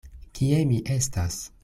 Kie 0.39 0.61
mi 0.71 0.79
estas? 0.95 1.39